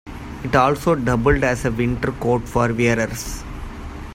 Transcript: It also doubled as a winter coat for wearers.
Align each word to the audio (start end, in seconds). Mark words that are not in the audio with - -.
It 0.43 0.55
also 0.55 0.95
doubled 0.95 1.43
as 1.43 1.63
a 1.63 1.71
winter 1.71 2.11
coat 2.13 2.47
for 2.49 2.73
wearers. 2.73 3.43